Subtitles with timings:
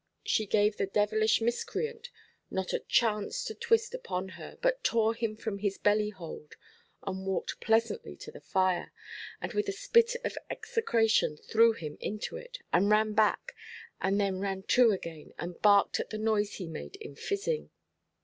[0.25, 2.09] She gave the devilish miscreant
[2.49, 6.55] not a chance to twist upon her, but tore him from his belly–hold,
[7.05, 8.91] and walked pleasantly to the fire,
[9.43, 13.55] and with a spit of execration threw him into it, and ran back,
[14.01, 17.69] and then ran to again, and barked at the noise he made in fizzing.